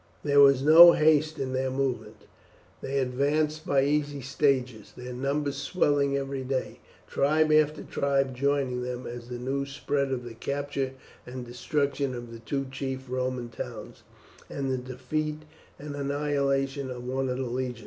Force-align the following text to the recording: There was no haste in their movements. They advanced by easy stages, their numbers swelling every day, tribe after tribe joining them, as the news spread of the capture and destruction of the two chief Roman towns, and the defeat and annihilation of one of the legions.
There 0.23 0.39
was 0.39 0.63
no 0.63 0.93
haste 0.93 1.37
in 1.37 1.53
their 1.53 1.69
movements. 1.69 2.25
They 2.81 2.97
advanced 2.97 3.67
by 3.67 3.83
easy 3.83 4.19
stages, 4.21 4.93
their 4.97 5.13
numbers 5.13 5.57
swelling 5.57 6.17
every 6.17 6.43
day, 6.43 6.79
tribe 7.05 7.51
after 7.51 7.83
tribe 7.83 8.33
joining 8.35 8.81
them, 8.81 9.05
as 9.05 9.27
the 9.29 9.37
news 9.37 9.69
spread 9.69 10.11
of 10.11 10.23
the 10.23 10.33
capture 10.33 10.93
and 11.27 11.45
destruction 11.45 12.15
of 12.15 12.31
the 12.31 12.39
two 12.39 12.65
chief 12.71 13.05
Roman 13.11 13.49
towns, 13.49 14.01
and 14.49 14.71
the 14.71 14.77
defeat 14.79 15.43
and 15.77 15.93
annihilation 15.95 16.89
of 16.89 17.03
one 17.07 17.29
of 17.29 17.37
the 17.37 17.43
legions. 17.43 17.79